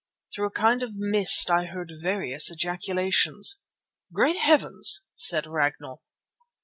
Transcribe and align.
Through 0.33 0.47
a 0.47 0.49
kind 0.49 0.81
of 0.81 0.95
mist 0.97 1.51
I 1.51 1.65
heard 1.65 1.91
various 1.93 2.49
ejaculations: 2.49 3.59
"Great 4.11 4.35
Heavens!" 4.37 5.03
said 5.13 5.45
Ragnall. 5.45 6.01